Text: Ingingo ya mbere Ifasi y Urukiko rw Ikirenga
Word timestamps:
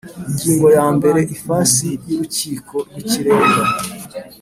Ingingo 0.29 0.67
ya 0.77 0.87
mbere 0.95 1.19
Ifasi 1.35 1.87
y 2.07 2.11
Urukiko 2.15 2.75
rw 2.89 2.95
Ikirenga 3.01 3.63